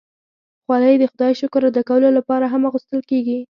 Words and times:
خولۍ 0.65 0.95
د 0.99 1.03
خدای 1.11 1.33
شکر 1.41 1.61
ادا 1.69 1.81
کولو 1.89 2.09
لپاره 2.17 2.45
هم 2.53 2.61
اغوستل 2.69 2.99
کېږي. 3.09 3.39